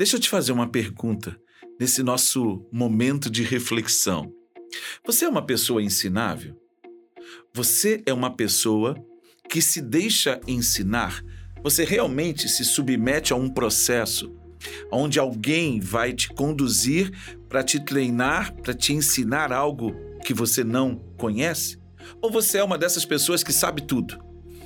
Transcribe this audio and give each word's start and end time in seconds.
Deixa 0.00 0.16
eu 0.16 0.20
te 0.20 0.30
fazer 0.30 0.50
uma 0.52 0.66
pergunta 0.66 1.38
nesse 1.78 2.02
nosso 2.02 2.66
momento 2.72 3.28
de 3.28 3.42
reflexão. 3.42 4.32
Você 5.04 5.26
é 5.26 5.28
uma 5.28 5.44
pessoa 5.44 5.82
ensinável? 5.82 6.58
Você 7.52 8.02
é 8.06 8.12
uma 8.14 8.34
pessoa 8.34 8.96
que 9.46 9.60
se 9.60 9.82
deixa 9.82 10.40
ensinar? 10.48 11.22
Você 11.62 11.84
realmente 11.84 12.48
se 12.48 12.64
submete 12.64 13.34
a 13.34 13.36
um 13.36 13.50
processo 13.50 14.34
onde 14.90 15.18
alguém 15.18 15.80
vai 15.80 16.14
te 16.14 16.30
conduzir 16.30 17.12
para 17.46 17.62
te 17.62 17.78
treinar, 17.78 18.54
para 18.54 18.72
te 18.72 18.94
ensinar 18.94 19.52
algo 19.52 19.94
que 20.24 20.32
você 20.32 20.64
não 20.64 20.96
conhece? 21.18 21.78
Ou 22.22 22.32
você 22.32 22.56
é 22.56 22.64
uma 22.64 22.78
dessas 22.78 23.04
pessoas 23.04 23.42
que 23.42 23.52
sabe 23.52 23.82
tudo, 23.82 24.18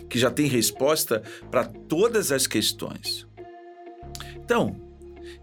que 0.09 0.17
já 0.17 0.31
tem 0.31 0.47
resposta 0.47 1.25
para 1.51 1.65
todas 1.65 2.31
as 2.31 2.47
questões? 2.47 3.27
Então, 4.37 4.84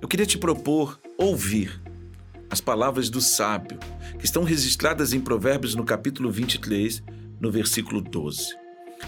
eu 0.02 0.07
queria 0.07 0.25
te 0.25 0.38
propor 0.38 1.00
ouvir 1.18 1.82
as 2.50 2.60
palavras 2.60 3.10
do 3.10 3.21
sábio, 3.21 3.79
que 4.19 4.25
estão 4.25 4.43
registradas 4.43 5.14
em 5.14 5.21
Provérbios 5.21 5.73
no 5.73 5.86
capítulo 5.86 6.29
23, 6.29 7.01
no 7.39 7.50
versículo 7.50 8.01
12. 8.01 8.56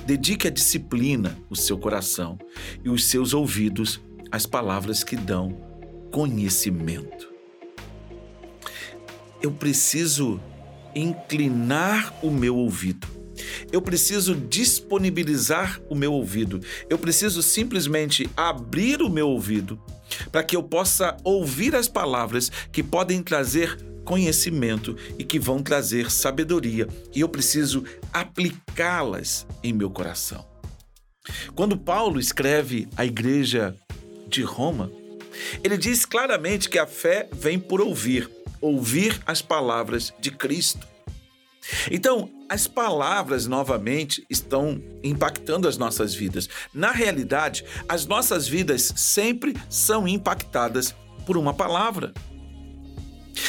Dedique 0.06 0.48
a 0.48 0.52
disciplina 0.52 1.38
o 1.50 1.56
seu 1.56 1.78
coração 1.78 2.40
e 2.84 2.90
os 2.90 3.06
seus 3.06 3.34
ouvidos 3.34 4.02
às 4.32 4.46
palavras 4.46 5.04
que 5.04 5.16
dão 5.16 5.58
conhecimento. 6.12 7.32
Eu 9.42 9.52
preciso 9.52 10.40
inclinar 10.96 12.14
o 12.24 12.32
meu 12.32 12.56
ouvido. 12.56 13.08
Eu 13.72 13.82
preciso 13.82 14.36
disponibilizar 14.36 15.82
o 15.90 15.96
meu 15.96 16.14
ouvido. 16.14 16.62
Eu 16.90 16.98
preciso 16.98 17.42
simplesmente 17.42 18.30
abrir 18.38 19.02
o 19.02 19.10
meu 19.10 19.28
ouvido 19.28 19.80
para 20.32 20.44
que 20.44 20.56
eu 20.56 20.64
possa 20.64 21.18
ouvir 21.24 21.76
as 21.76 21.88
palavras 21.88 22.52
que 22.72 22.84
podem 22.84 23.22
trazer 23.22 23.78
conhecimento 24.04 24.98
e 25.18 25.24
que 25.24 25.40
vão 25.40 25.64
trazer 25.64 26.12
sabedoria, 26.12 26.88
e 27.16 27.22
eu 27.22 27.30
preciso 27.30 27.84
aplicá-las 28.12 29.48
em 29.64 29.72
meu 29.74 29.90
coração. 29.90 30.46
Quando 31.56 31.78
Paulo 31.78 32.20
escreve 32.20 32.88
à 32.98 33.06
igreja 33.06 33.76
de 34.28 34.42
Roma, 34.44 34.92
ele 35.64 35.78
diz 35.78 36.06
claramente 36.06 36.70
que 36.70 36.78
a 36.78 36.86
fé 36.86 37.30
vem 37.32 37.58
por 37.58 37.82
ouvir, 37.82 38.30
ouvir 38.60 39.20
as 39.26 39.42
palavras 39.42 40.14
de 40.20 40.32
Cristo. 40.32 40.86
Então, 41.90 42.30
as 42.54 42.68
palavras 42.68 43.48
novamente 43.48 44.24
estão 44.30 44.80
impactando 45.04 45.68
as 45.68 45.76
nossas 45.76 46.14
vidas. 46.14 46.48
Na 46.72 46.92
realidade, 46.92 47.66
as 47.90 48.06
nossas 48.06 48.48
vidas 48.48 48.94
sempre 48.96 49.56
são 49.68 50.08
impactadas 50.08 50.94
por 51.26 51.36
uma 51.36 51.52
palavra. 51.52 52.14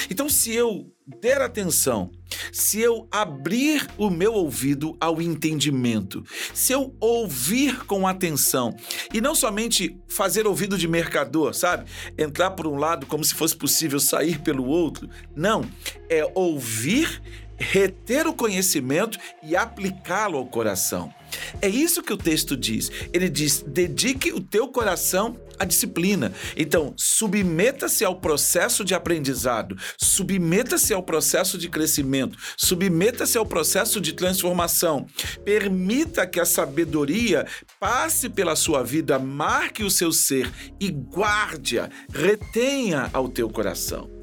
Então, 0.09 0.27
se 0.27 0.55
eu 0.55 0.91
der 1.07 1.43
atenção, 1.43 2.11
se 2.51 2.81
eu 2.81 3.07
abrir 3.11 3.87
o 3.99 4.09
meu 4.09 4.33
ouvido 4.33 4.97
ao 4.99 5.21
entendimento, 5.21 6.25
se 6.55 6.73
eu 6.73 6.97
ouvir 6.99 7.85
com 7.85 8.07
atenção 8.07 8.75
e 9.13 9.21
não 9.21 9.35
somente 9.35 10.01
fazer 10.09 10.47
ouvido 10.47 10.79
de 10.79 10.89
mercador, 10.89 11.53
sabe? 11.53 11.91
Entrar 12.17 12.53
por 12.53 12.67
um 12.67 12.77
lado 12.77 13.05
como 13.05 13.23
se 13.23 13.35
fosse 13.35 13.55
possível 13.55 14.01
sair 14.01 14.41
pelo 14.41 14.65
outro. 14.65 15.11
Não, 15.37 15.63
é 16.09 16.27
ouvir 16.35 17.21
reter 17.59 18.27
o 18.27 18.35
conhecimento 18.35 19.19
e 19.43 19.57
aplicá-lo 19.57 20.39
ao 20.39 20.47
coração. 20.47 21.13
É 21.61 21.69
isso 21.69 22.03
que 22.03 22.13
o 22.13 22.17
texto 22.17 22.57
diz. 22.57 22.91
Ele 23.13 23.29
diz: 23.29 23.65
dedique 23.67 24.33
o 24.33 24.41
teu 24.41 24.69
coração 24.69 25.39
à 25.59 25.65
disciplina. 25.65 26.33
Então, 26.57 26.95
submeta-se 26.97 28.05
ao 28.05 28.17
processo 28.17 28.85
de 28.85 28.95
aprendizado, 28.95 29.77
submeta-se 29.97 30.93
ao 30.93 31.03
processo 31.03 31.57
de 31.57 31.69
crescimento, 31.69 32.39
submeta-se 32.57 33.39
ao 33.39 33.47
processo 33.47 34.01
de 34.01 34.13
transformação. 34.13 35.07
Permita 35.45 36.27
que 36.27 36.41
a 36.41 36.45
sabedoria 36.45 37.47
passe 37.79 38.29
pela 38.29 38.57
sua 38.57 38.83
vida, 38.83 39.19
marque 39.19 39.83
o 39.83 39.91
seu 39.91 40.13
ser 40.13 40.51
e 40.81 40.91
guarde-a, 40.91 41.89
retenha 42.13 43.11
ao 43.13 43.29
teu 43.29 43.49
coração. 43.49 44.14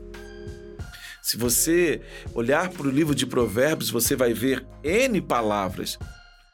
Se 1.21 1.37
você 1.37 2.01
olhar 2.33 2.69
para 2.69 2.87
o 2.87 2.91
livro 2.91 3.13
de 3.13 3.27
Provérbios, 3.27 3.91
você 3.91 4.15
vai 4.15 4.33
ver 4.33 4.65
N 4.83 5.21
palavras. 5.21 5.99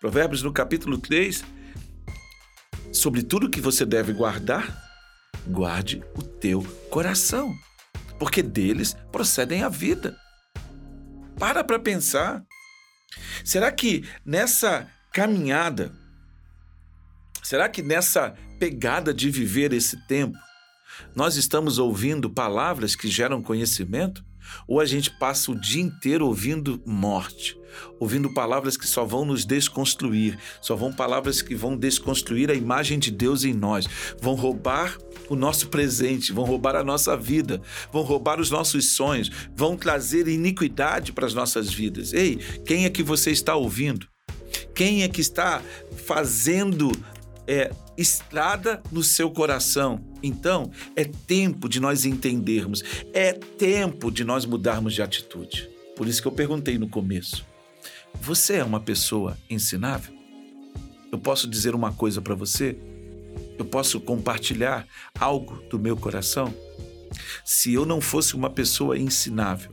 Provérbios 0.02 0.44
no 0.44 0.52
capítulo 0.52 0.98
3, 0.98 1.44
sobre 2.92 3.24
tudo 3.24 3.50
que 3.50 3.62
você 3.62 3.86
deve 3.86 4.12
guardar, 4.12 4.78
guarde 5.48 6.04
o 6.16 6.22
teu 6.22 6.62
coração, 6.90 7.56
porque 8.20 8.44
deles 8.44 8.96
procedem 9.12 9.64
a 9.64 9.70
vida. 9.70 10.18
Para 11.40 11.64
para 11.64 11.80
pensar. 11.80 12.44
Será 13.46 13.72
que 13.72 14.04
nessa 14.26 14.88
caminhada, 15.14 15.96
será 17.42 17.70
que 17.70 17.82
nessa 17.82 18.36
pegada 18.60 19.14
de 19.14 19.30
viver 19.30 19.72
esse 19.72 19.96
tempo, 20.08 20.38
nós 21.16 21.38
estamos 21.38 21.78
ouvindo 21.78 22.30
palavras 22.30 22.96
que 22.96 23.08
geram 23.08 23.42
conhecimento? 23.42 24.27
Ou 24.68 24.80
a 24.80 24.86
gente 24.86 25.10
passa 25.12 25.52
o 25.52 25.60
dia 25.60 25.82
inteiro 25.82 26.26
ouvindo 26.26 26.82
morte, 26.86 27.58
ouvindo 28.00 28.34
palavras 28.34 28.78
que 28.78 28.88
só 28.88 29.06
vão 29.06 29.26
nos 29.26 29.46
desconstruir, 29.46 30.38
só 30.62 30.76
vão 30.76 30.92
palavras 30.92 31.42
que 31.42 31.56
vão 31.56 31.78
desconstruir 31.78 32.50
a 32.50 32.54
imagem 32.54 33.00
de 33.00 33.12
Deus 33.12 33.44
em 33.44 33.54
nós, 33.54 33.88
vão 34.22 34.36
roubar 34.36 34.98
o 35.30 35.36
nosso 35.36 35.68
presente, 35.68 36.32
vão 36.32 36.46
roubar 36.46 36.76
a 36.76 36.84
nossa 36.84 37.16
vida, 37.18 37.62
vão 37.92 38.04
roubar 38.04 38.40
os 38.40 38.50
nossos 38.50 38.96
sonhos, 38.96 39.30
vão 39.56 39.76
trazer 39.76 40.28
iniquidade 40.28 41.12
para 41.12 41.26
as 41.26 41.34
nossas 41.34 41.72
vidas. 41.72 42.14
Ei, 42.14 42.38
quem 42.66 42.86
é 42.86 42.90
que 42.90 43.04
você 43.04 43.32
está 43.32 43.56
ouvindo? 43.56 44.08
Quem 44.74 45.04
é 45.04 45.08
que 45.08 45.22
está 45.22 45.62
fazendo 46.06 46.92
é, 47.48 47.72
estrada 47.98 48.82
no 48.92 49.02
seu 49.02 49.32
coração. 49.32 50.02
Então, 50.22 50.72
é 50.96 51.06
tempo 51.06 51.70
de 51.70 51.80
nós 51.80 52.06
entendermos, 52.06 52.84
é 53.14 53.34
tempo 53.34 54.12
de 54.12 54.24
nós 54.24 54.46
mudarmos 54.46 54.94
de 54.94 55.02
atitude. 55.02 55.70
Por 55.96 56.08
isso 56.08 56.22
que 56.22 56.28
eu 56.28 56.32
perguntei 56.32 56.78
no 56.78 56.90
começo: 56.90 57.46
você 58.22 58.58
é 58.58 58.64
uma 58.64 58.80
pessoa 58.80 59.38
ensinável? 59.50 60.14
Eu 61.12 61.18
posso 61.18 61.48
dizer 61.48 61.74
uma 61.74 61.94
coisa 61.94 62.22
para 62.22 62.36
você? 62.36 62.78
Eu 63.58 63.66
posso 63.66 64.00
compartilhar 64.00 64.86
algo 65.20 65.62
do 65.70 65.80
meu 65.80 65.96
coração? 65.96 66.54
Se 67.46 67.74
eu 67.74 67.86
não 67.86 68.02
fosse 68.02 68.36
uma 68.36 68.50
pessoa 68.50 68.98
ensinável, 68.98 69.72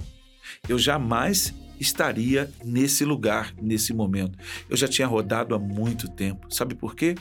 eu 0.69 0.79
jamais 0.79 1.53
estaria 1.79 2.51
nesse 2.65 3.05
lugar, 3.05 3.55
nesse 3.61 3.93
momento. 3.93 4.39
Eu 4.69 4.77
já 4.77 4.89
tinha 4.89 5.07
rodado 5.07 5.55
há 5.55 5.59
muito 5.59 6.09
tempo. 6.09 6.53
Sabe 6.53 6.75
por 6.75 6.95
quê? 6.95 7.15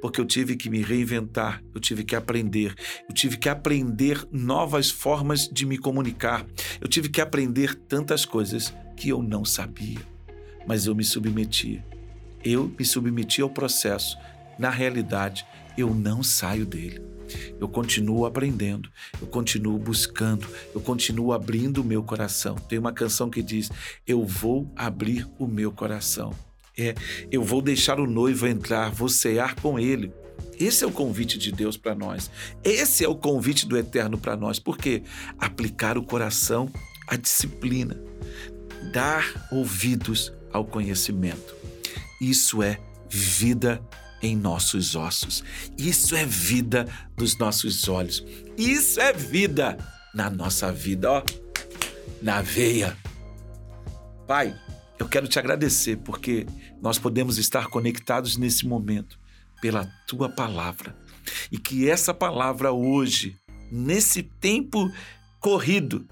Porque 0.00 0.20
eu 0.20 0.24
tive 0.24 0.56
que 0.56 0.68
me 0.68 0.82
reinventar, 0.82 1.62
eu 1.74 1.80
tive 1.80 2.04
que 2.04 2.16
aprender, 2.16 2.74
eu 3.08 3.14
tive 3.14 3.36
que 3.36 3.48
aprender 3.48 4.26
novas 4.30 4.90
formas 4.90 5.48
de 5.48 5.64
me 5.66 5.78
comunicar, 5.78 6.46
eu 6.80 6.88
tive 6.88 7.08
que 7.08 7.20
aprender 7.20 7.74
tantas 7.74 8.24
coisas 8.24 8.74
que 8.96 9.08
eu 9.08 9.22
não 9.22 9.44
sabia, 9.44 9.98
mas 10.66 10.86
eu 10.86 10.94
me 10.94 11.04
submetia. 11.04 11.84
Eu 12.42 12.72
me 12.78 12.84
submeti 12.84 13.42
ao 13.42 13.50
processo. 13.50 14.16
Na 14.60 14.68
realidade, 14.68 15.46
eu 15.76 15.94
não 15.94 16.22
saio 16.22 16.66
dele. 16.66 17.00
Eu 17.58 17.66
continuo 17.66 18.26
aprendendo, 18.26 18.90
eu 19.18 19.26
continuo 19.26 19.78
buscando, 19.78 20.46
eu 20.74 20.82
continuo 20.82 21.32
abrindo 21.32 21.78
o 21.78 21.84
meu 21.84 22.02
coração. 22.02 22.56
Tem 22.56 22.78
uma 22.78 22.92
canção 22.92 23.30
que 23.30 23.42
diz: 23.42 23.70
Eu 24.06 24.26
vou 24.26 24.70
abrir 24.76 25.26
o 25.38 25.46
meu 25.46 25.72
coração. 25.72 26.34
É, 26.76 26.94
eu 27.30 27.42
vou 27.42 27.62
deixar 27.62 27.98
o 27.98 28.06
noivo 28.06 28.46
entrar, 28.46 28.90
vou 28.90 29.08
cear 29.08 29.54
com 29.54 29.78
ele. 29.78 30.12
Esse 30.58 30.84
é 30.84 30.86
o 30.86 30.92
convite 30.92 31.38
de 31.38 31.50
Deus 31.50 31.78
para 31.78 31.94
nós. 31.94 32.30
Esse 32.62 33.02
é 33.02 33.08
o 33.08 33.14
convite 33.14 33.66
do 33.66 33.78
Eterno 33.78 34.18
para 34.18 34.36
nós. 34.36 34.58
Por 34.58 34.76
quê? 34.76 35.02
Aplicar 35.38 35.96
o 35.96 36.02
coração 36.02 36.70
à 37.08 37.16
disciplina, 37.16 37.98
dar 38.92 39.48
ouvidos 39.50 40.34
ao 40.52 40.66
conhecimento. 40.66 41.54
Isso 42.20 42.62
é 42.62 42.78
vida 43.08 43.82
em 44.22 44.36
nossos 44.36 44.94
ossos. 44.94 45.42
Isso 45.78 46.14
é 46.14 46.24
vida 46.24 46.86
nos 47.16 47.36
nossos 47.38 47.88
olhos. 47.88 48.24
Isso 48.56 49.00
é 49.00 49.12
vida 49.12 49.78
na 50.14 50.28
nossa 50.28 50.72
vida, 50.72 51.10
ó, 51.10 51.22
na 52.22 52.42
veia. 52.42 52.96
Pai, 54.26 54.54
eu 54.98 55.08
quero 55.08 55.26
te 55.26 55.38
agradecer 55.38 55.96
porque 55.96 56.46
nós 56.80 56.98
podemos 56.98 57.38
estar 57.38 57.68
conectados 57.68 58.36
nesse 58.36 58.66
momento 58.66 59.18
pela 59.60 59.86
tua 60.06 60.28
palavra. 60.28 60.96
E 61.50 61.58
que 61.58 61.88
essa 61.88 62.12
palavra 62.12 62.72
hoje, 62.72 63.36
nesse 63.70 64.22
tempo 64.22 64.90
corrido, 65.38 66.06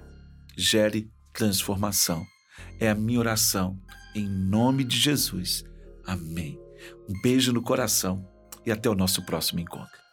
gere 0.57 1.11
transformação. 1.33 2.27
É 2.81 2.91
a 2.91 2.95
minha 2.95 3.21
oração. 3.21 3.79
Em 4.15 4.29
nome 4.29 4.85
de 4.85 4.99
Jesus. 4.99 5.65
Amém. 6.05 6.68
Um 7.09 7.21
beijo 7.23 7.53
no 7.53 7.63
coração 7.63 8.27
e 8.65 8.73
até 8.73 8.89
o 8.89 8.95
nosso 8.95 9.25
próximo 9.25 9.61
encontro. 9.61 10.08